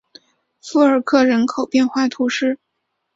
[0.63, 2.57] 富尔克人口变化图示